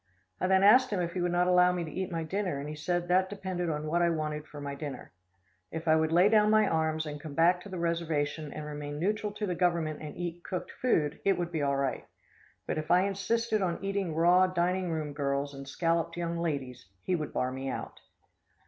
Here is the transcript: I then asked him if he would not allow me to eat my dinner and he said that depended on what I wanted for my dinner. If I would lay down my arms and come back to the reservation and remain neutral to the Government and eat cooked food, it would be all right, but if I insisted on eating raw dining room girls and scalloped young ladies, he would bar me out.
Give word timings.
I 0.39 0.47
then 0.47 0.63
asked 0.63 0.89
him 0.89 0.99
if 0.99 1.13
he 1.13 1.21
would 1.21 1.31
not 1.31 1.45
allow 1.45 1.71
me 1.71 1.83
to 1.83 1.91
eat 1.91 2.11
my 2.11 2.23
dinner 2.23 2.57
and 2.59 2.67
he 2.67 2.73
said 2.75 3.07
that 3.09 3.29
depended 3.29 3.69
on 3.69 3.85
what 3.85 4.01
I 4.01 4.09
wanted 4.09 4.47
for 4.47 4.59
my 4.59 4.73
dinner. 4.73 5.11
If 5.71 5.87
I 5.87 5.95
would 5.95 6.11
lay 6.11 6.27
down 6.27 6.49
my 6.49 6.67
arms 6.67 7.05
and 7.05 7.21
come 7.21 7.35
back 7.35 7.61
to 7.61 7.69
the 7.69 7.77
reservation 7.77 8.51
and 8.51 8.65
remain 8.65 8.99
neutral 8.99 9.31
to 9.33 9.45
the 9.45 9.53
Government 9.53 10.01
and 10.01 10.17
eat 10.17 10.43
cooked 10.43 10.71
food, 10.71 11.19
it 11.23 11.37
would 11.37 11.51
be 11.51 11.61
all 11.61 11.75
right, 11.75 12.07
but 12.65 12.79
if 12.79 12.89
I 12.89 13.01
insisted 13.01 13.61
on 13.61 13.83
eating 13.85 14.15
raw 14.15 14.47
dining 14.47 14.89
room 14.89 15.13
girls 15.13 15.53
and 15.53 15.67
scalloped 15.67 16.17
young 16.17 16.39
ladies, 16.39 16.87
he 17.03 17.13
would 17.15 17.31
bar 17.31 17.51
me 17.51 17.69
out. 17.69 17.99